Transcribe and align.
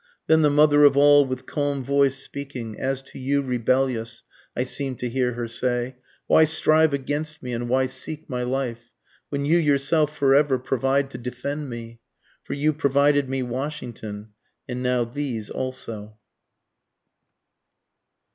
Then 0.25 0.41
the 0.41 0.49
Mother 0.49 0.83
of 0.83 0.97
All 0.97 1.25
with 1.27 1.45
calm 1.45 1.83
voice 1.83 2.15
speaking, 2.17 2.75
As 2.79 3.03
to 3.03 3.19
you 3.19 3.43
Rebellious, 3.43 4.23
(I 4.57 4.63
seemed 4.63 4.97
to 4.97 5.09
hear 5.09 5.33
her 5.33 5.47
say,) 5.47 5.97
why 6.25 6.45
strive 6.45 6.91
against 6.91 7.43
me, 7.43 7.53
and 7.53 7.69
why 7.69 7.85
seek 7.85 8.27
my 8.27 8.41
life? 8.41 8.89
When 9.29 9.45
you 9.45 9.59
yourself 9.59 10.17
forever 10.17 10.57
provide 10.57 11.11
to 11.11 11.19
defend 11.19 11.69
me? 11.69 11.99
For 12.43 12.53
you 12.55 12.73
provided 12.73 13.29
me 13.29 13.43
Washington 13.43 14.29
and 14.67 14.81
now 14.81 15.03
these 15.03 15.51
also. 15.51 16.17